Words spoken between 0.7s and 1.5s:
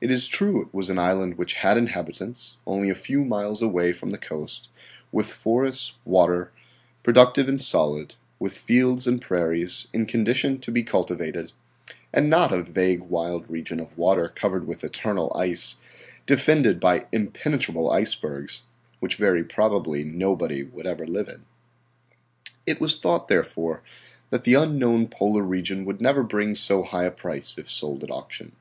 was an island